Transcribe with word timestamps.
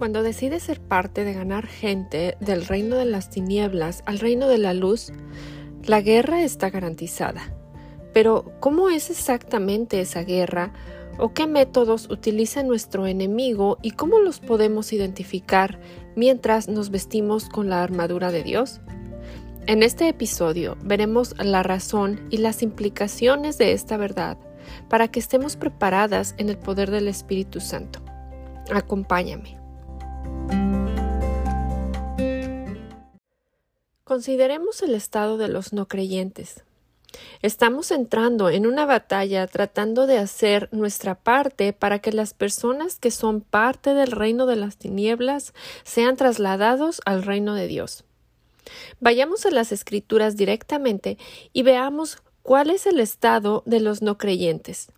Cuando 0.00 0.22
decides 0.22 0.62
ser 0.62 0.80
parte 0.80 1.26
de 1.26 1.34
ganar 1.34 1.66
gente 1.66 2.38
del 2.40 2.64
reino 2.64 2.96
de 2.96 3.04
las 3.04 3.28
tinieblas 3.28 4.02
al 4.06 4.18
reino 4.18 4.48
de 4.48 4.56
la 4.56 4.72
luz, 4.72 5.12
la 5.84 6.00
guerra 6.00 6.42
está 6.42 6.70
garantizada. 6.70 7.54
Pero, 8.14 8.50
¿cómo 8.60 8.88
es 8.88 9.10
exactamente 9.10 10.00
esa 10.00 10.22
guerra? 10.22 10.72
¿O 11.18 11.34
qué 11.34 11.46
métodos 11.46 12.08
utiliza 12.08 12.62
nuestro 12.62 13.06
enemigo 13.06 13.76
y 13.82 13.90
cómo 13.90 14.20
los 14.20 14.40
podemos 14.40 14.94
identificar 14.94 15.78
mientras 16.16 16.66
nos 16.66 16.88
vestimos 16.88 17.50
con 17.50 17.68
la 17.68 17.82
armadura 17.82 18.32
de 18.32 18.42
Dios? 18.42 18.80
En 19.66 19.82
este 19.82 20.08
episodio 20.08 20.78
veremos 20.82 21.34
la 21.36 21.62
razón 21.62 22.26
y 22.30 22.38
las 22.38 22.62
implicaciones 22.62 23.58
de 23.58 23.74
esta 23.74 23.98
verdad 23.98 24.38
para 24.88 25.08
que 25.08 25.20
estemos 25.20 25.56
preparadas 25.56 26.34
en 26.38 26.48
el 26.48 26.56
poder 26.56 26.90
del 26.90 27.06
Espíritu 27.06 27.60
Santo. 27.60 28.00
Acompáñame. 28.72 29.59
Consideremos 34.04 34.82
el 34.82 34.94
estado 34.94 35.38
de 35.38 35.46
los 35.46 35.72
no 35.72 35.86
creyentes. 35.86 36.64
Estamos 37.42 37.90
entrando 37.90 38.50
en 38.50 38.66
una 38.66 38.84
batalla 38.84 39.46
tratando 39.46 40.06
de 40.06 40.18
hacer 40.18 40.68
nuestra 40.72 41.14
parte 41.14 41.72
para 41.72 42.00
que 42.00 42.12
las 42.12 42.34
personas 42.34 42.98
que 42.98 43.10
son 43.10 43.40
parte 43.40 43.94
del 43.94 44.10
reino 44.10 44.46
de 44.46 44.56
las 44.56 44.76
tinieblas 44.76 45.54
sean 45.84 46.16
trasladados 46.16 47.00
al 47.04 47.22
reino 47.22 47.54
de 47.54 47.66
Dios. 47.66 48.04
Vayamos 49.00 49.46
a 49.46 49.50
las 49.50 49.72
escrituras 49.72 50.36
directamente 50.36 51.16
y 51.52 51.62
veamos 51.62 52.18
cuál 52.42 52.70
es 52.70 52.86
el 52.86 53.00
estado 53.00 53.62
de 53.66 53.80
los 53.80 54.02
no 54.02 54.18
creyentes. 54.18 54.90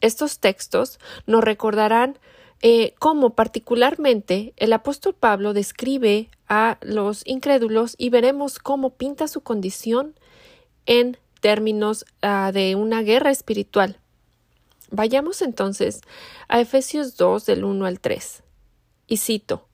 Estos 0.00 0.38
textos 0.38 0.98
nos 1.26 1.44
recordarán 1.44 2.18
eh, 2.66 2.94
cómo 2.98 3.34
particularmente 3.34 4.54
el 4.56 4.72
apóstol 4.72 5.14
Pablo 5.14 5.52
describe 5.52 6.30
a 6.48 6.78
los 6.80 7.20
incrédulos 7.26 7.94
y 7.98 8.08
veremos 8.08 8.58
cómo 8.58 8.94
pinta 8.94 9.28
su 9.28 9.42
condición 9.42 10.18
en 10.86 11.18
términos 11.42 12.06
ah, 12.22 12.52
de 12.54 12.74
una 12.74 13.02
guerra 13.02 13.30
espiritual. 13.30 13.98
Vayamos 14.90 15.42
entonces 15.42 16.00
a 16.48 16.58
Efesios 16.58 17.18
2 17.18 17.44
del 17.44 17.64
1 17.64 17.84
al 17.84 18.00
3. 18.00 18.42
Y 19.08 19.18
cito 19.18 19.68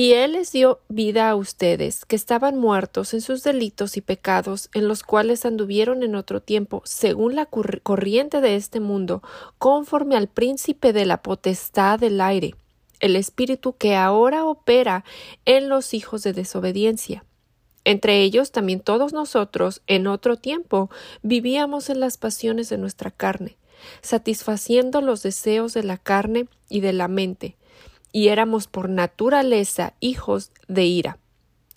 y 0.00 0.14
Él 0.14 0.32
les 0.32 0.50
dio 0.50 0.80
vida 0.88 1.28
a 1.28 1.34
ustedes, 1.34 2.06
que 2.06 2.16
estaban 2.16 2.56
muertos 2.56 3.12
en 3.12 3.20
sus 3.20 3.42
delitos 3.42 3.98
y 3.98 4.00
pecados, 4.00 4.70
en 4.72 4.88
los 4.88 5.02
cuales 5.02 5.44
anduvieron 5.44 6.02
en 6.02 6.14
otro 6.14 6.40
tiempo, 6.40 6.80
según 6.86 7.36
la 7.36 7.44
corriente 7.44 8.40
de 8.40 8.56
este 8.56 8.80
mundo, 8.80 9.22
conforme 9.58 10.16
al 10.16 10.26
príncipe 10.26 10.94
de 10.94 11.04
la 11.04 11.20
potestad 11.20 11.98
del 11.98 12.22
aire, 12.22 12.54
el 13.00 13.14
espíritu 13.14 13.76
que 13.76 13.94
ahora 13.94 14.46
opera 14.46 15.04
en 15.44 15.68
los 15.68 15.92
hijos 15.92 16.22
de 16.22 16.32
desobediencia. 16.32 17.26
Entre 17.84 18.22
ellos 18.22 18.52
también 18.52 18.80
todos 18.80 19.12
nosotros, 19.12 19.82
en 19.86 20.06
otro 20.06 20.36
tiempo, 20.36 20.88
vivíamos 21.22 21.90
en 21.90 22.00
las 22.00 22.16
pasiones 22.16 22.70
de 22.70 22.78
nuestra 22.78 23.10
carne, 23.10 23.58
satisfaciendo 24.00 25.02
los 25.02 25.22
deseos 25.22 25.74
de 25.74 25.82
la 25.82 25.98
carne 25.98 26.46
y 26.70 26.80
de 26.80 26.94
la 26.94 27.06
mente 27.06 27.58
y 28.12 28.28
éramos 28.28 28.66
por 28.66 28.88
naturaleza 28.88 29.94
hijos 30.00 30.52
de 30.68 30.84
ira, 30.84 31.18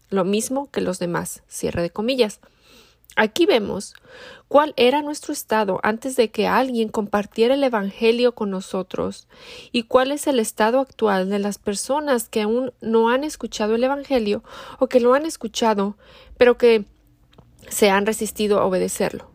lo 0.09 0.25
mismo 0.25 0.69
que 0.71 0.81
los 0.81 0.99
demás. 0.99 1.43
Cierre 1.47 1.81
de 1.81 1.89
comillas. 1.89 2.39
Aquí 3.15 3.45
vemos 3.45 3.93
cuál 4.47 4.73
era 4.75 5.03
nuestro 5.03 5.33
estado 5.33 5.79
antes 5.83 6.15
de 6.15 6.31
que 6.31 6.47
alguien 6.47 6.89
compartiera 6.89 7.53
el 7.53 7.63
Evangelio 7.63 8.33
con 8.33 8.49
nosotros 8.49 9.27
y 9.71 9.83
cuál 9.83 10.11
es 10.11 10.25
el 10.25 10.39
estado 10.39 10.79
actual 10.79 11.29
de 11.29 11.37
las 11.37 11.59
personas 11.59 12.27
que 12.27 12.41
aún 12.41 12.73
no 12.81 13.09
han 13.09 13.23
escuchado 13.23 13.75
el 13.75 13.83
Evangelio 13.83 14.43
o 14.79 14.87
que 14.87 14.99
lo 14.99 15.13
han 15.13 15.27
escuchado 15.27 15.95
pero 16.37 16.57
que 16.57 16.85
se 17.69 17.91
han 17.91 18.07
resistido 18.07 18.59
a 18.59 18.65
obedecerlo. 18.65 19.29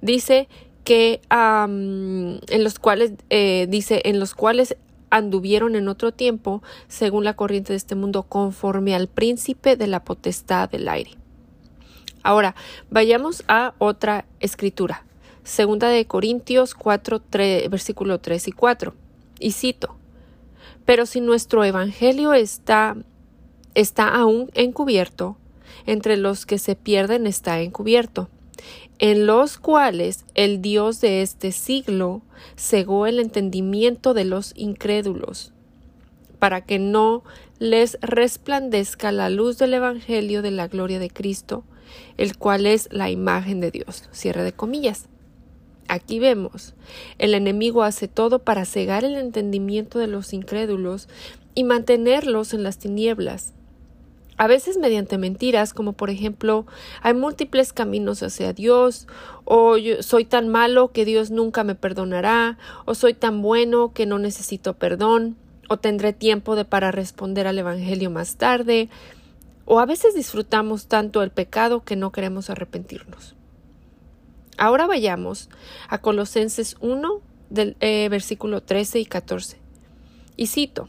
Dice 0.00 0.48
que 0.84 1.20
en 1.30 2.64
los 2.64 2.78
cuales 2.78 3.12
eh, 3.30 3.66
dice 3.68 4.02
en 4.04 4.20
los 4.20 4.34
cuales 4.34 4.76
anduvieron 5.12 5.76
en 5.76 5.88
otro 5.88 6.10
tiempo, 6.10 6.62
según 6.88 7.22
la 7.22 7.34
corriente 7.34 7.74
de 7.74 7.76
este 7.76 7.94
mundo, 7.94 8.24
conforme 8.24 8.94
al 8.94 9.06
príncipe 9.06 9.76
de 9.76 9.86
la 9.86 10.02
potestad 10.02 10.70
del 10.70 10.88
aire. 10.88 11.12
Ahora, 12.22 12.56
vayamos 12.90 13.44
a 13.46 13.74
otra 13.78 14.24
escritura. 14.40 15.04
Segunda 15.44 15.88
de 15.88 16.06
Corintios 16.06 16.74
4, 16.74 17.22
versículo 17.68 18.20
3 18.20 18.48
y 18.48 18.52
4. 18.52 18.94
Y 19.38 19.52
cito, 19.52 19.96
pero 20.86 21.04
si 21.04 21.20
nuestro 21.20 21.62
evangelio 21.64 22.32
está, 22.32 22.96
está 23.74 24.08
aún 24.08 24.50
encubierto, 24.54 25.36
entre 25.84 26.16
los 26.16 26.46
que 26.46 26.58
se 26.58 26.74
pierden 26.74 27.26
está 27.26 27.60
encubierto, 27.60 28.30
en 28.98 29.26
los 29.26 29.58
cuales 29.58 30.24
el 30.34 30.62
Dios 30.62 31.00
de 31.00 31.22
este 31.22 31.52
siglo 31.52 32.22
cegó 32.56 33.06
el 33.06 33.18
entendimiento 33.18 34.14
de 34.14 34.24
los 34.24 34.52
incrédulos, 34.56 35.52
para 36.38 36.60
que 36.60 36.78
no 36.78 37.24
les 37.58 37.98
resplandezca 38.00 39.12
la 39.12 39.30
luz 39.30 39.58
del 39.58 39.74
Evangelio 39.74 40.42
de 40.42 40.50
la 40.50 40.68
gloria 40.68 40.98
de 40.98 41.10
Cristo, 41.10 41.64
el 42.16 42.36
cual 42.36 42.66
es 42.66 42.88
la 42.92 43.10
imagen 43.10 43.60
de 43.60 43.70
Dios. 43.70 44.08
Cierre 44.12 44.42
de 44.42 44.52
comillas. 44.52 45.08
Aquí 45.88 46.18
vemos, 46.18 46.74
el 47.18 47.34
enemigo 47.34 47.82
hace 47.82 48.08
todo 48.08 48.38
para 48.38 48.64
cegar 48.64 49.04
el 49.04 49.16
entendimiento 49.16 49.98
de 49.98 50.06
los 50.06 50.32
incrédulos 50.32 51.08
y 51.54 51.64
mantenerlos 51.64 52.54
en 52.54 52.62
las 52.62 52.78
tinieblas 52.78 53.52
a 54.36 54.46
veces 54.46 54.78
mediante 54.78 55.18
mentiras, 55.18 55.74
como 55.74 55.92
por 55.92 56.10
ejemplo, 56.10 56.66
hay 57.02 57.14
múltiples 57.14 57.72
caminos 57.72 58.22
hacia 58.22 58.52
Dios, 58.52 59.06
o 59.44 59.76
yo 59.76 60.02
soy 60.02 60.24
tan 60.24 60.48
malo 60.48 60.92
que 60.92 61.04
Dios 61.04 61.30
nunca 61.30 61.64
me 61.64 61.74
perdonará, 61.74 62.58
o 62.84 62.94
soy 62.94 63.14
tan 63.14 63.42
bueno 63.42 63.92
que 63.92 64.06
no 64.06 64.18
necesito 64.18 64.74
perdón, 64.74 65.36
o 65.68 65.76
tendré 65.78 66.12
tiempo 66.12 66.56
de 66.56 66.64
para 66.64 66.90
responder 66.90 67.46
al 67.46 67.58
Evangelio 67.58 68.10
más 68.10 68.36
tarde, 68.36 68.88
o 69.64 69.80
a 69.80 69.86
veces 69.86 70.14
disfrutamos 70.14 70.86
tanto 70.86 71.22
el 71.22 71.30
pecado 71.30 71.84
que 71.84 71.96
no 71.96 72.10
queremos 72.10 72.50
arrepentirnos. 72.50 73.36
Ahora 74.58 74.86
vayamos 74.86 75.48
a 75.88 75.98
Colosenses 75.98 76.76
1 76.80 77.20
del 77.50 77.76
eh, 77.80 78.08
versículo 78.08 78.62
13 78.62 79.00
y 79.00 79.06
14. 79.06 79.58
Y 80.36 80.46
cito 80.46 80.88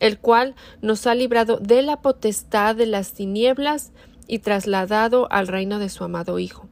el 0.00 0.18
cual 0.18 0.54
nos 0.82 1.06
ha 1.06 1.14
librado 1.14 1.58
de 1.58 1.82
la 1.82 2.00
potestad 2.00 2.74
de 2.74 2.86
las 2.86 3.12
tinieblas 3.12 3.92
y 4.26 4.40
trasladado 4.40 5.28
al 5.30 5.46
reino 5.46 5.78
de 5.78 5.88
su 5.88 6.02
amado 6.02 6.38
Hijo, 6.38 6.68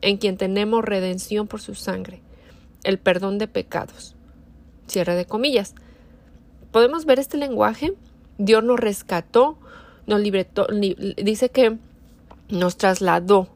en 0.00 0.16
quien 0.16 0.36
tenemos 0.36 0.84
redención 0.84 1.48
por 1.48 1.60
su 1.60 1.74
sangre, 1.74 2.22
el 2.84 2.98
perdón 2.98 3.38
de 3.38 3.48
pecados. 3.48 4.14
Cierre 4.86 5.14
de 5.16 5.26
comillas. 5.26 5.74
¿Podemos 6.70 7.04
ver 7.04 7.18
este 7.18 7.36
lenguaje? 7.36 7.94
Dios 8.38 8.62
nos 8.62 8.78
rescató, 8.78 9.58
nos 10.06 10.20
libertó, 10.20 10.66
dice 11.16 11.50
que 11.50 11.76
nos 12.48 12.76
trasladó 12.76 13.48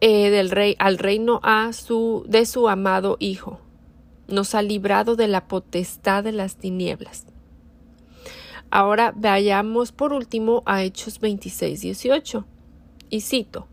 eh, 0.00 0.30
del 0.30 0.50
rey 0.50 0.76
al 0.78 0.98
reino 0.98 1.40
su, 1.72 2.24
de 2.28 2.46
su 2.46 2.68
amado 2.68 3.16
Hijo. 3.20 3.60
Nos 4.26 4.54
ha 4.54 4.62
librado 4.62 5.16
de 5.16 5.28
la 5.28 5.46
potestad 5.46 6.24
de 6.24 6.32
las 6.32 6.56
tinieblas. 6.56 7.26
Ahora 8.70 9.12
vayamos 9.16 9.92
por 9.92 10.12
último 10.12 10.62
a 10.66 10.82
Hechos 10.82 11.20
26, 11.20 11.80
18. 11.80 12.44
Y 13.10 13.22
cito, 13.22 13.66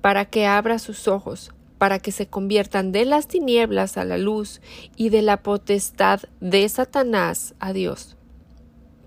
para 0.00 0.24
que 0.24 0.46
abra 0.46 0.78
sus 0.78 1.06
ojos, 1.06 1.52
para 1.78 1.98
que 1.98 2.12
se 2.12 2.26
conviertan 2.26 2.92
de 2.92 3.04
las 3.04 3.28
tinieblas 3.28 3.96
a 3.96 4.04
la 4.04 4.18
luz 4.18 4.60
y 4.96 5.08
de 5.08 5.22
la 5.22 5.42
potestad 5.42 6.20
de 6.40 6.68
Satanás 6.68 7.54
a 7.60 7.72
Dios, 7.72 8.16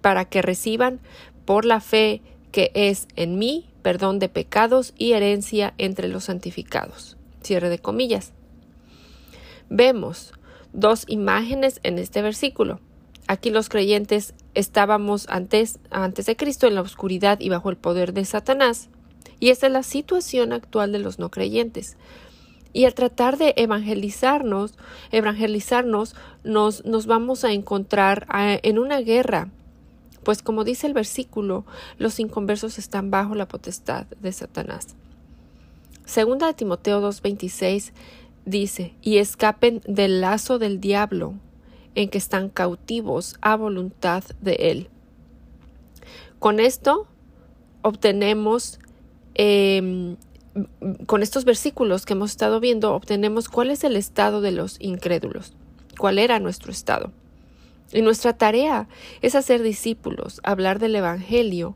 para 0.01 0.25
que 0.25 0.42
reciban 0.42 1.01
por 1.45 1.65
la 1.65 1.81
fe 1.81 2.21
que 2.51 2.71
es 2.74 3.07
en 3.15 3.38
mí 3.38 3.69
perdón 3.81 4.18
de 4.18 4.30
pecados 4.30 4.94
y 4.98 5.12
herencia 5.12 5.74
entre 5.77 6.07
los 6.07 6.24
santificados. 6.24 7.18
Cierre 7.44 7.69
de 7.69 7.77
comillas. 7.77 8.33
Vemos 9.69 10.33
dos 10.74 11.06
imágenes 11.07 11.80
en 11.83 12.00
este 12.00 12.21
versículo. 12.21 12.80
Aquí 13.27 13.50
los 13.50 13.69
creyentes 13.69 14.33
estábamos 14.54 15.27
antes, 15.30 15.80
antes 15.89 16.27
de 16.27 16.36
Cristo 16.36 16.68
en 16.68 16.75
la 16.75 16.81
oscuridad 16.81 17.39
y 17.39 17.50
bajo 17.50 17.69
el 17.69 17.77
poder 17.77 18.13
de 18.13 18.24
Satanás. 18.25 18.89
Y 19.39 19.50
esa 19.50 19.68
es 19.68 19.74
la 19.74 19.83
situación 19.83 20.54
actual 20.54 20.92
de 20.92 21.00
los 21.00 21.18
no 21.18 21.30
creyentes. 21.30 21.98
Y 22.72 22.86
al 22.86 22.94
tratar 22.94 23.38
de 23.38 23.54
evangelizarnos, 23.57 24.74
evangelizarnos, 25.12 26.16
nos, 26.44 26.86
nos 26.86 27.06
vamos 27.07 27.44
a 27.44 27.51
encontrar 27.51 28.27
en 28.33 28.80
una 28.80 29.00
guerra. 29.00 29.50
Pues 30.24 30.42
como 30.42 30.63
dice 30.63 30.86
el 30.86 30.94
versículo, 30.94 31.66
los 31.98 32.19
inconversos 32.19 32.77
están 32.77 33.12
bajo 33.12 33.33
la 33.33 33.48
potestad 33.48 34.06
de 34.19 34.31
Satanás. 34.31 34.95
Segunda 36.06 36.48
de 36.48 36.54
Timoteo 36.54 37.01
2.26 37.01 37.92
dice, 38.45 38.94
y 39.01 39.18
escapen 39.18 39.81
del 39.88 40.22
lazo 40.22 40.60
del 40.60 40.80
diablo, 40.80 41.36
en 41.95 42.09
que 42.09 42.18
están 42.18 42.50
cautivos 42.50 43.38
a 43.42 43.56
voluntad 43.56 44.24
de 44.42 44.53
Él. 44.59 44.89
Con 46.39 46.59
esto 46.59 47.07
obtenemos, 47.81 48.80
em, 49.33 50.18
con 51.06 51.24
estos 51.24 51.45
versículos 51.45 52.06
que 52.06 52.13
hemos 52.13 52.31
estado 52.31 52.59
viendo, 52.59 52.94
obtenemos 52.94 53.50
cuál 53.50 53.71
es 53.71 53.83
el 53.83 53.95
estado 53.95 54.42
de 54.42 54.51
los 54.51 54.77
incrédulos, 54.80 55.53
cuál 55.97 56.19
era 56.19 56.39
nuestro 56.39 56.71
estado. 56.71 57.12
Y 57.92 58.01
nuestra 58.01 58.38
tarea 58.38 58.88
es 59.21 59.36
hacer 59.36 59.62
discípulos, 59.62 60.41
hablar 60.44 60.80
del 60.80 60.95
Evangelio 60.95 61.75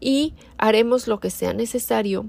y 0.00 0.34
haremos 0.58 1.06
lo 1.06 1.20
que 1.20 1.30
sea 1.30 1.52
necesario 1.52 2.26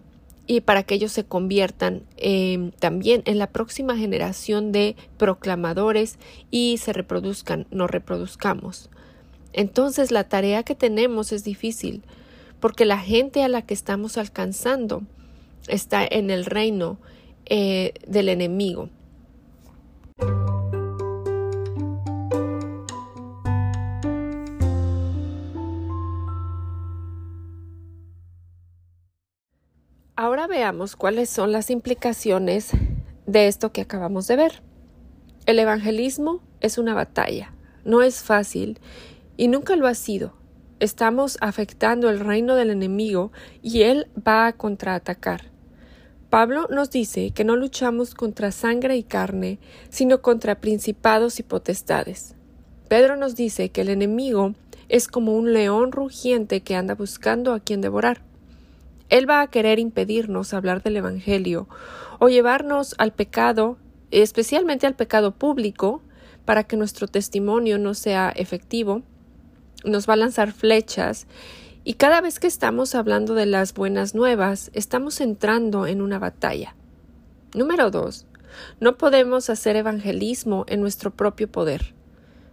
y 0.48 0.62
para 0.62 0.84
que 0.84 0.96
ellos 0.96 1.12
se 1.12 1.24
conviertan 1.24 2.04
em, 2.18 2.72
también 2.72 3.22
en 3.26 3.38
la 3.38 3.48
próxima 3.48 3.98
generación 3.98 4.72
de 4.72 4.96
proclamadores 5.18 6.18
y 6.50 6.78
se 6.78 6.94
reproduzcan, 6.94 7.68
nos 7.72 7.90
reproduzcamos. 7.90 8.90
Entonces 9.54 10.12
la 10.12 10.26
tarea 10.26 10.64
que 10.64 10.76
tenemos 10.76 11.32
es 11.32 11.44
difícil, 11.44 12.04
porque 12.60 12.86
la 12.86 13.00
gente 13.00 13.44
a 13.44 13.48
la 13.48 13.62
que 13.64 13.74
estamos 13.74 14.18
alcanzando 14.18 15.04
está 15.68 16.06
en 16.06 16.30
el 16.30 16.46
reino 16.46 16.98
eh, 17.46 17.94
del 18.08 18.30
enemigo. 18.30 18.90
Veamos 30.48 30.96
cuáles 30.96 31.30
son 31.30 31.52
las 31.52 31.70
implicaciones 31.70 32.72
de 33.26 33.48
esto 33.48 33.72
que 33.72 33.82
acabamos 33.82 34.28
de 34.28 34.36
ver. 34.36 34.64
El 35.46 35.60
evangelismo 35.60 36.42
es 36.62 36.78
una 36.78 36.94
batalla, 36.94 37.54
no 37.86 38.02
es 38.02 38.24
fácil 38.24 38.80
y 39.38 39.48
nunca 39.48 39.76
lo 39.76 39.88
ha 39.88 39.94
sido. 39.94 40.34
Estamos 40.80 41.38
afectando 41.42 42.10
el 42.10 42.20
reino 42.20 42.56
del 42.56 42.72
enemigo 42.72 43.32
y 43.62 43.84
él 43.84 44.08
va 44.28 44.48
a 44.48 44.54
contraatacar. 44.54 45.52
Pablo 46.30 46.68
nos 46.70 46.90
dice 46.90 47.32
que 47.32 47.44
no 47.44 47.56
luchamos 47.56 48.16
contra 48.16 48.52
sangre 48.52 48.96
y 48.96 49.04
carne, 49.04 49.60
sino 49.90 50.22
contra 50.22 50.60
principados 50.60 51.40
y 51.40 51.44
potestades. 51.44 52.36
Pedro 52.88 53.16
nos 53.16 53.36
dice 53.36 53.70
que 53.70 53.82
el 53.82 53.90
enemigo 53.90 54.56
es 54.90 55.08
como 55.08 55.36
un 55.36 55.54
león 55.54 55.92
rugiente 55.92 56.62
que 56.62 56.76
anda 56.76 56.96
buscando 56.96 57.54
a 57.54 57.60
quien 57.60 57.82
devorar. 57.82 58.31
Él 59.12 59.30
va 59.30 59.42
a 59.42 59.48
querer 59.48 59.78
impedirnos 59.78 60.54
hablar 60.54 60.82
del 60.82 60.96
Evangelio 60.96 61.68
o 62.18 62.30
llevarnos 62.30 62.96
al 62.98 63.12
pecado, 63.12 63.78
especialmente 64.10 64.88
al 64.88 64.96
pecado 64.96 65.34
público, 65.34 66.02
para 66.46 66.64
que 66.64 66.78
nuestro 66.78 67.08
testimonio 67.08 67.78
no 67.78 67.94
sea 67.94 68.32
efectivo. 68.34 69.04
Nos 69.84 70.08
va 70.08 70.14
a 70.14 70.18
lanzar 70.18 70.54
flechas 70.54 71.28
y 71.84 71.96
cada 71.96 72.22
vez 72.22 72.40
que 72.40 72.48
estamos 72.48 72.96
hablando 72.96 73.36
de 73.36 73.46
las 73.48 73.74
buenas 73.74 74.16
nuevas, 74.16 74.72
estamos 74.74 75.20
entrando 75.20 75.88
en 75.88 76.02
una 76.02 76.18
batalla. 76.18 76.76
Número 77.54 77.92
dos, 77.92 78.28
no 78.80 78.98
podemos 78.98 79.50
hacer 79.50 79.76
evangelismo 79.76 80.64
en 80.70 80.80
nuestro 80.80 81.12
propio 81.12 81.52
poder. 81.52 81.94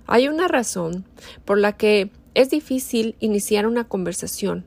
Hay 0.08 0.26
una 0.26 0.49
razón 0.49 1.05
por 1.44 1.58
la 1.58 1.76
que 1.76 2.10
es 2.34 2.50
difícil 2.50 3.14
iniciar 3.20 3.64
una 3.66 3.84
conversación 3.84 4.64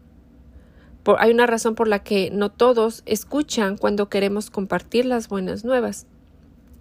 hay 1.18 1.32
una 1.32 1.48
razón 1.48 1.76
por 1.76 1.88
la 1.88 2.04
que 2.04 2.30
no 2.32 2.52
todos 2.52 3.02
escuchan 3.06 3.78
cuando 3.78 4.10
queremos 4.10 4.50
compartir 4.50 5.06
las 5.06 5.28
buenas 5.28 5.66
nuevas. 5.66 6.06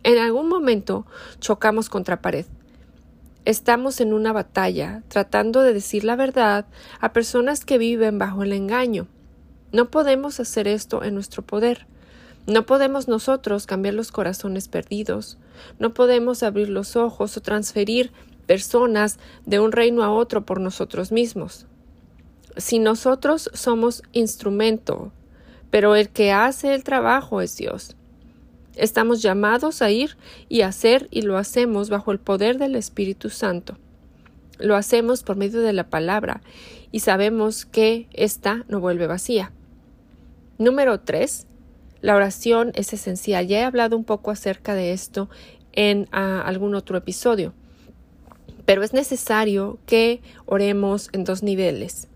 En 0.03 0.19
algún 0.19 0.49
momento 0.49 1.07
chocamos 1.41 1.89
contra 1.89 2.21
pared. 2.21 2.47
Estamos 3.47 4.01
en 4.01 4.13
una 4.13 4.33
batalla 4.33 5.03
tratando 5.09 5.63
de 5.63 5.73
decir 5.73 6.05
la 6.05 6.17
verdad 6.17 6.67
a 7.01 7.13
personas 7.13 7.65
que 7.65 7.79
viven 7.79 8.19
bajo 8.19 8.43
el 8.43 8.53
engaño. 8.53 9.07
No 9.73 9.91
podemos 9.91 10.39
hacer 10.41 10.69
esto 10.69 11.03
en 11.03 11.15
nuestro 11.15 11.43
poder. 11.43 11.87
No 12.47 12.67
podemos 12.67 13.09
nosotros 13.09 13.67
cambiar 13.67 13.95
los 13.95 14.13
corazones 14.13 14.69
perdidos. 14.69 15.39
No 15.79 15.95
podemos 15.95 16.43
abrir 16.43 16.69
los 16.69 16.97
ojos 16.97 17.37
o 17.37 17.41
transferir 17.41 18.13
personas 18.47 19.19
de 19.47 19.61
un 19.61 19.73
reino 19.73 20.03
a 20.03 20.11
otro 20.11 20.45
por 20.45 20.61
nosotros 20.61 21.13
mismos 21.13 21.67
si 22.57 22.79
nosotros 22.79 23.51
somos 23.55 24.03
instrumento, 24.13 25.13
pero 25.71 25.95
el 25.95 26.09
que 26.09 26.33
hace 26.33 26.75
el 26.75 26.85
trabajo 26.85 27.41
es 27.41 27.57
Dios. 27.57 27.97
Estamos 28.77 29.23
llamados 29.23 29.83
a 29.83 29.91
ir 29.91 30.17
y 30.49 30.63
hacer 30.63 31.09
y 31.11 31.23
lo 31.23 31.37
hacemos 31.37 31.91
bajo 31.91 32.13
el 32.13 32.19
poder 32.19 32.59
del 32.59 32.77
Espíritu 32.77 33.31
Santo. 33.31 33.77
Lo 34.59 34.77
hacemos 34.77 35.23
por 35.23 35.37
medio 35.37 35.61
de 35.61 35.73
la 35.73 35.89
palabra 35.89 36.43
y 36.93 37.01
sabemos 37.01 37.65
que 37.67 38.09
ésta 38.13 38.65
no 38.69 38.81
vuelve 38.81 39.07
vacía. 39.07 39.53
Número 40.59 41.01
tres, 41.01 41.47
la 42.01 42.15
oración 42.15 42.73
es 42.75 42.93
esencial. 42.93 43.47
Ya 43.47 43.61
he 43.61 43.65
hablado 43.65 43.97
un 43.97 44.05
poco 44.05 44.31
acerca 44.31 44.75
de 44.75 44.93
esto 44.93 45.29
en 45.73 46.09
ah, 46.13 46.43
algún 46.45 46.75
otro 46.75 46.97
episodio, 46.97 47.55
pero 48.67 48.83
es 48.83 48.93
necesario 48.93 49.79
que 49.87 50.21
oremos 50.47 51.09
en 51.13 51.25
dos 51.25 51.43
niveles 51.43 52.10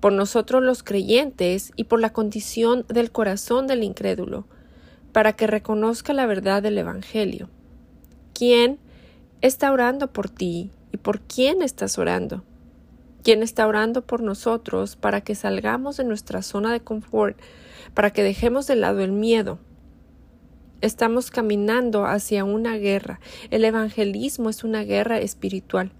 por 0.00 0.12
nosotros 0.12 0.62
los 0.62 0.82
creyentes 0.82 1.72
y 1.76 1.84
por 1.84 2.00
la 2.00 2.12
condición 2.12 2.84
del 2.88 3.10
corazón 3.10 3.66
del 3.66 3.82
incrédulo, 3.82 4.46
para 5.12 5.34
que 5.34 5.46
reconozca 5.46 6.12
la 6.12 6.26
verdad 6.26 6.62
del 6.62 6.78
Evangelio. 6.78 7.48
¿Quién 8.34 8.78
está 9.40 9.72
orando 9.72 10.12
por 10.12 10.28
ti 10.28 10.70
y 10.92 10.98
por 10.98 11.20
quién 11.20 11.62
estás 11.62 11.98
orando? 11.98 12.44
¿Quién 13.22 13.42
está 13.42 13.66
orando 13.66 14.02
por 14.02 14.22
nosotros 14.22 14.94
para 14.96 15.22
que 15.22 15.34
salgamos 15.34 15.96
de 15.96 16.04
nuestra 16.04 16.42
zona 16.42 16.72
de 16.72 16.80
confort, 16.80 17.38
para 17.94 18.12
que 18.12 18.22
dejemos 18.22 18.66
de 18.66 18.76
lado 18.76 19.00
el 19.00 19.12
miedo? 19.12 19.58
Estamos 20.82 21.30
caminando 21.30 22.04
hacia 22.04 22.44
una 22.44 22.76
guerra. 22.76 23.18
El 23.50 23.64
evangelismo 23.64 24.50
es 24.50 24.62
una 24.62 24.84
guerra 24.84 25.18
espiritual 25.18 25.90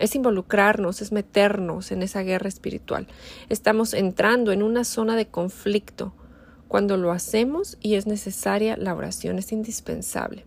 es 0.00 0.16
involucrarnos, 0.16 1.02
es 1.02 1.12
meternos 1.12 1.92
en 1.92 2.02
esa 2.02 2.22
guerra 2.22 2.48
espiritual. 2.48 3.06
Estamos 3.48 3.94
entrando 3.94 4.50
en 4.50 4.62
una 4.62 4.84
zona 4.84 5.14
de 5.14 5.26
conflicto. 5.26 6.14
Cuando 6.68 6.96
lo 6.96 7.12
hacemos 7.12 7.76
y 7.80 7.94
es 7.94 8.06
necesaria, 8.06 8.76
la 8.76 8.94
oración 8.94 9.38
es 9.38 9.52
indispensable. 9.52 10.44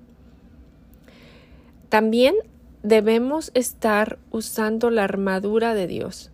También 1.90 2.36
debemos 2.82 3.52
estar 3.54 4.18
usando 4.32 4.90
la 4.90 5.04
armadura 5.04 5.76
de 5.76 5.86
Dios. 5.86 6.32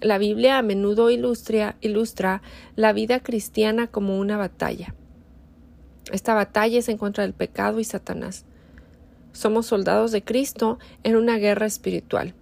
La 0.00 0.18
Biblia 0.18 0.58
a 0.58 0.62
menudo 0.62 1.10
ilustra, 1.10 1.76
ilustra 1.80 2.42
la 2.76 2.92
vida 2.92 3.20
cristiana 3.20 3.88
como 3.88 4.18
una 4.18 4.36
batalla. 4.36 4.94
Esta 6.12 6.34
batalla 6.34 6.78
es 6.78 6.88
en 6.88 6.98
contra 6.98 7.24
del 7.24 7.32
pecado 7.32 7.80
y 7.80 7.84
Satanás. 7.84 8.44
Somos 9.32 9.66
soldados 9.66 10.12
de 10.12 10.22
Cristo 10.22 10.78
en 11.02 11.16
una 11.16 11.38
guerra 11.38 11.66
espiritual. 11.66 12.34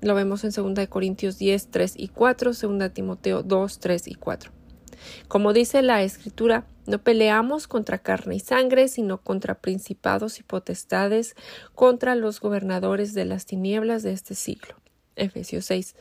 Lo 0.00 0.14
vemos 0.14 0.44
en 0.44 0.50
2 0.50 0.86
Corintios 0.88 1.38
10, 1.38 1.68
3 1.70 1.94
y 1.96 2.08
4, 2.08 2.52
2 2.52 2.92
Timoteo 2.92 3.42
2, 3.42 3.78
3 3.78 4.08
y 4.08 4.14
4. 4.14 4.52
Como 5.28 5.52
dice 5.52 5.82
la 5.82 6.02
Escritura, 6.02 6.66
no 6.86 6.98
peleamos 6.98 7.66
contra 7.66 7.98
carne 7.98 8.36
y 8.36 8.40
sangre, 8.40 8.88
sino 8.88 9.18
contra 9.18 9.56
principados 9.56 10.38
y 10.38 10.42
potestades, 10.42 11.34
contra 11.74 12.14
los 12.14 12.40
gobernadores 12.40 13.14
de 13.14 13.24
las 13.24 13.46
tinieblas 13.46 14.02
de 14.02 14.12
este 14.12 14.34
siglo. 14.34 14.76
Efesios 15.16 15.66
6. 15.66 15.96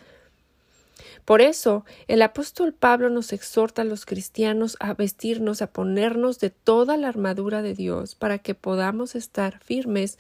Por 1.25 1.42
eso, 1.42 1.86
el 2.08 2.22
apóstol 2.22 2.74
Pablo 2.74 3.10
nos 3.10 3.34
exhorta 3.34 3.82
a 3.82 3.86
los 3.86 4.06
cristianos 4.06 4.77
a 4.80 4.94
vestirnos, 4.94 5.62
a 5.62 5.72
ponernos 5.72 6.39
de 6.39 6.50
toda 6.50 6.98
la 6.98 7.10
armadura 7.10 7.62
de 7.62 7.74
Dios 7.74 8.16
para 8.16 8.39
que 8.39 8.56
podamos 8.56 9.16
estar 9.16 9.60
firmes 9.60 10.18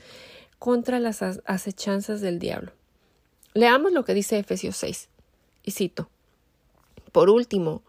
contra 0.59 0.99
las 0.99 1.21
acechanzas 1.21 2.21
del 2.21 2.39
diablo. 2.39 2.76
Leamos 3.57 3.91
lo 3.91 4.05
que 4.05 4.13
dice 4.13 4.37
Efesios 4.37 4.77
6. 4.77 5.09
Y 5.63 5.71
cito. 5.71 6.09
Por 7.11 7.31
último, 7.31 7.81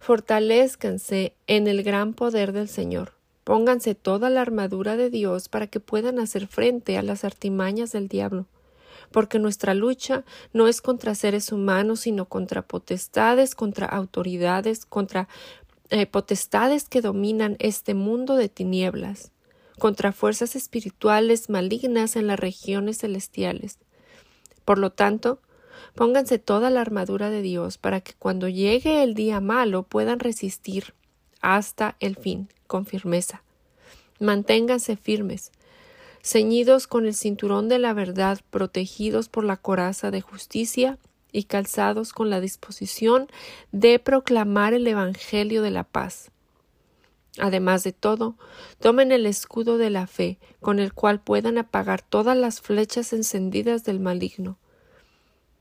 fortalezcanse 0.00 1.34
en 1.46 1.66
el 1.66 1.82
gran 1.82 2.14
poder 2.14 2.52
del 2.52 2.66
Señor. 2.66 3.12
Pónganse 3.44 3.94
toda 3.94 4.30
la 4.30 4.40
armadura 4.40 4.96
de 4.96 5.10
Dios 5.10 5.50
para 5.50 5.66
que 5.66 5.80
puedan 5.80 6.18
hacer 6.18 6.46
frente 6.46 6.96
a 6.96 7.02
las 7.02 7.24
artimañas 7.24 7.92
del 7.92 8.08
diablo. 8.08 8.46
Porque 9.10 9.38
nuestra 9.38 9.74
lucha 9.74 10.24
no 10.54 10.66
es 10.66 10.80
contra 10.80 11.14
seres 11.14 11.52
humanos, 11.52 12.00
sino 12.00 12.24
contra 12.24 12.62
potestades, 12.62 13.54
contra 13.54 13.84
autoridades, 13.84 14.86
contra 14.86 15.28
eh, 15.90 16.06
potestades 16.06 16.88
que 16.88 17.02
dominan 17.02 17.56
este 17.58 17.92
mundo 17.92 18.36
de 18.36 18.48
tinieblas, 18.48 19.30
contra 19.78 20.12
fuerzas 20.12 20.56
espirituales 20.56 21.50
malignas 21.50 22.16
en 22.16 22.28
las 22.28 22.40
regiones 22.40 23.00
celestiales. 23.00 23.78
Por 24.64 24.78
lo 24.78 24.90
tanto, 24.90 25.40
pónganse 25.94 26.38
toda 26.38 26.70
la 26.70 26.80
armadura 26.80 27.30
de 27.30 27.42
Dios 27.42 27.78
para 27.78 28.00
que 28.00 28.14
cuando 28.18 28.48
llegue 28.48 29.02
el 29.02 29.14
día 29.14 29.40
malo 29.40 29.82
puedan 29.82 30.20
resistir 30.20 30.94
hasta 31.40 31.96
el 32.00 32.16
fin 32.16 32.48
con 32.66 32.86
firmeza. 32.86 33.42
Manténganse 34.18 34.96
firmes. 34.96 35.50
ceñidos 36.24 36.86
con 36.86 37.06
el 37.06 37.14
cinturón 37.14 37.68
de 37.68 37.80
la 37.80 37.94
verdad, 37.94 38.40
protegidos 38.50 39.28
por 39.28 39.42
la 39.42 39.56
coraza 39.56 40.12
de 40.12 40.20
justicia 40.20 40.98
y 41.32 41.44
calzados 41.44 42.12
con 42.12 42.30
la 42.30 42.40
disposición 42.40 43.26
de 43.72 43.98
proclamar 43.98 44.72
el 44.72 44.86
Evangelio 44.86 45.62
de 45.62 45.72
la 45.72 45.82
paz. 45.82 46.30
Además 47.38 47.82
de 47.82 47.92
todo, 47.92 48.36
tomen 48.78 49.10
el 49.10 49.26
escudo 49.26 49.78
de 49.78 49.90
la 49.90 50.06
fe, 50.06 50.38
con 50.60 50.78
el 50.78 50.92
cual 50.92 51.20
puedan 51.20 51.56
apagar 51.56 52.02
todas 52.02 52.36
las 52.36 52.60
flechas 52.60 53.12
encendidas 53.12 53.84
del 53.84 54.00
maligno. 54.00 54.58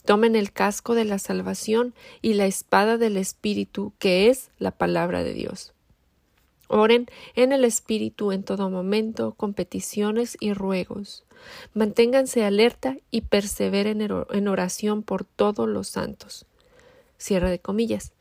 Tomen 0.03 0.35
el 0.35 0.51
casco 0.51 0.95
de 0.95 1.05
la 1.05 1.19
salvación 1.19 1.93
y 2.21 2.33
la 2.33 2.45
espada 2.45 2.97
del 2.97 3.17
Espíritu, 3.17 3.93
que 3.99 4.29
es 4.29 4.49
la 4.57 4.71
palabra 4.71 5.23
de 5.23 5.33
Dios. 5.33 5.73
Oren 6.67 7.07
en 7.35 7.51
el 7.51 7.63
Espíritu 7.63 8.31
en 8.31 8.43
todo 8.43 8.69
momento, 8.69 9.33
con 9.33 9.53
peticiones 9.53 10.37
y 10.39 10.53
ruegos. 10.53 11.25
Manténganse 11.73 12.43
alerta 12.43 12.97
y 13.11 13.21
perseveren 13.21 14.01
en 14.01 14.47
oración 14.47 15.03
por 15.03 15.23
todos 15.23 15.67
los 15.67 15.87
santos. 15.87 16.45
Cierra 17.17 17.49
de 17.49 17.59
comillas. 17.59 18.13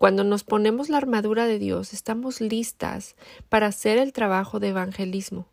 Cuando 0.00 0.24
nos 0.24 0.44
ponemos 0.44 0.88
la 0.88 0.96
armadura 0.96 1.46
de 1.46 1.58
Dios, 1.58 1.92
estamos 1.92 2.40
listas 2.40 3.16
para 3.50 3.66
hacer 3.66 3.98
el 3.98 4.14
trabajo 4.14 4.58
de 4.58 4.68
evangelismo. 4.68 5.46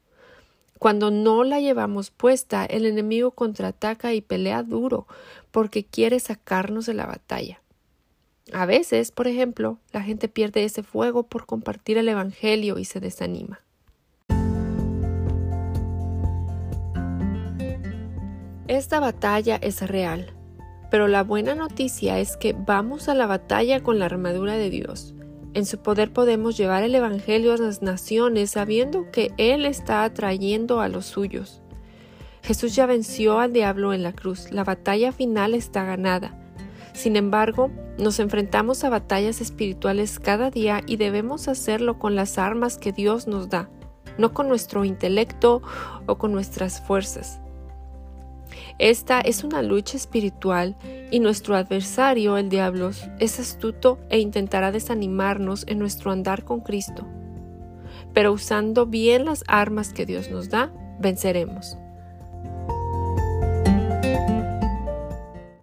Cuando 0.79 1.11
no 1.11 1.43
la 1.43 1.59
llevamos 1.59 2.11
puesta, 2.11 2.63
el 2.63 2.85
enemigo 2.85 3.31
contraataca 3.31 4.13
y 4.13 4.21
pelea 4.21 4.63
duro 4.63 5.05
porque 5.51 5.83
quiere 5.83 6.21
sacarnos 6.21 6.85
de 6.85 6.93
la 6.93 7.05
batalla. 7.05 7.59
A 8.53 8.65
veces, 8.65 9.11
por 9.11 9.27
ejemplo, 9.27 9.79
la 9.91 10.01
gente 10.01 10.29
pierde 10.29 10.63
ese 10.63 10.81
fuego 10.81 11.23
por 11.23 11.45
compartir 11.45 11.97
el 11.97 12.07
Evangelio 12.07 12.79
y 12.79 12.85
se 12.85 13.01
desanima. 13.01 13.59
Esta 18.69 19.01
batalla 19.01 19.57
es 19.57 19.81
real. 19.81 20.36
Pero 20.89 21.07
la 21.07 21.23
buena 21.23 21.55
noticia 21.55 22.19
es 22.19 22.37
que 22.37 22.53
vamos 22.53 23.09
a 23.09 23.13
la 23.13 23.27
batalla 23.27 23.81
con 23.81 23.99
la 23.99 24.05
armadura 24.05 24.53
de 24.53 24.69
Dios. 24.69 25.13
En 25.53 25.65
su 25.65 25.79
poder 25.79 26.13
podemos 26.13 26.55
llevar 26.55 26.83
el 26.83 26.93
Evangelio 26.95 27.53
a 27.53 27.57
las 27.57 27.81
naciones 27.81 28.51
sabiendo 28.51 29.09
que 29.11 29.31
Él 29.37 29.65
está 29.65 30.03
atrayendo 30.03 30.81
a 30.81 30.87
los 30.87 31.05
suyos. 31.05 31.61
Jesús 32.43 32.75
ya 32.75 32.85
venció 32.85 33.39
al 33.39 33.53
diablo 33.53 33.93
en 33.93 34.03
la 34.03 34.13
cruz. 34.13 34.51
La 34.51 34.63
batalla 34.63 35.11
final 35.11 35.53
está 35.53 35.83
ganada. 35.83 36.37
Sin 36.93 37.15
embargo, 37.15 37.71
nos 37.97 38.19
enfrentamos 38.19 38.83
a 38.83 38.89
batallas 38.89 39.41
espirituales 39.41 40.19
cada 40.19 40.49
día 40.49 40.81
y 40.85 40.97
debemos 40.97 41.47
hacerlo 41.47 41.99
con 41.99 42.15
las 42.15 42.37
armas 42.37 42.77
que 42.77 42.91
Dios 42.91 43.27
nos 43.27 43.49
da, 43.49 43.69
no 44.17 44.33
con 44.33 44.47
nuestro 44.47 44.85
intelecto 44.85 45.61
o 46.05 46.17
con 46.17 46.31
nuestras 46.31 46.81
fuerzas. 46.81 47.41
Esta 48.79 49.21
es 49.21 49.43
una 49.43 49.61
lucha 49.61 49.97
espiritual 49.97 50.75
y 51.11 51.19
nuestro 51.19 51.55
adversario, 51.55 52.37
el 52.37 52.49
diablo, 52.49 52.91
es 53.19 53.39
astuto 53.39 53.99
e 54.09 54.19
intentará 54.19 54.71
desanimarnos 54.71 55.65
en 55.67 55.79
nuestro 55.79 56.11
andar 56.11 56.43
con 56.43 56.61
Cristo. 56.61 57.07
Pero 58.13 58.33
usando 58.33 58.85
bien 58.85 59.25
las 59.25 59.43
armas 59.47 59.93
que 59.93 60.05
Dios 60.05 60.29
nos 60.29 60.49
da, 60.49 60.71
venceremos. 60.99 61.77